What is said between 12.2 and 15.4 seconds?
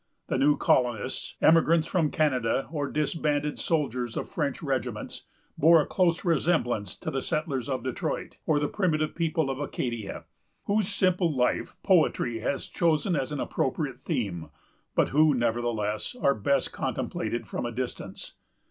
has chosen as an appropriate theme, but who,